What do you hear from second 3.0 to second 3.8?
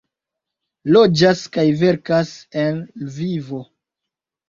Lvivo.